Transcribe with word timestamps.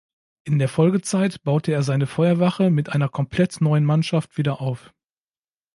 In 0.45 0.57
der 0.57 0.67
Folgezeit 0.67 1.43
baute 1.43 1.73
er 1.73 1.83
seine 1.83 2.07
Feuerwache 2.07 2.71
mit 2.71 2.89
einer 2.89 3.07
komplett 3.07 3.61
neuen 3.61 3.85
Mannschaft 3.85 4.35
wieder 4.35 4.59
auf. 4.59 4.91